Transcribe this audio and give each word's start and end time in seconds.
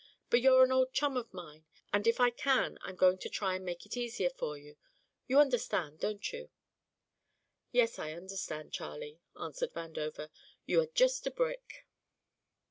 But 0.31 0.41
you're 0.41 0.63
an 0.63 0.71
old 0.71 0.93
chum 0.93 1.15
of 1.15 1.31
mine, 1.31 1.63
and 1.93 2.07
if 2.07 2.19
I 2.19 2.31
can 2.31 2.79
I'm 2.81 2.95
going 2.95 3.19
to 3.19 3.29
try 3.29 3.53
and 3.53 3.63
make 3.63 3.85
it 3.85 3.95
easier 3.95 4.31
for 4.31 4.57
you. 4.57 4.75
You 5.27 5.37
understand, 5.37 5.99
don't 5.99 6.33
you?" 6.33 6.49
"Yes, 7.71 7.99
I 7.99 8.13
understand, 8.13 8.73
Charlie," 8.73 9.21
answered 9.39 9.75
Vandover, 9.75 10.17
"and 10.21 10.29
you 10.65 10.81
are 10.81 10.87
just 10.87 11.27
a 11.27 11.31
brick." 11.31 11.85